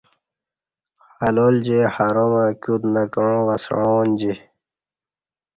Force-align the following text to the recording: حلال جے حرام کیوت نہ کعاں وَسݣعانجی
حلال 1.19 1.55
جے 1.65 1.79
حرام 1.93 2.33
کیوت 2.61 2.83
نہ 2.93 3.03
کعاں 3.13 3.41
وَسݣعانجی 3.47 4.33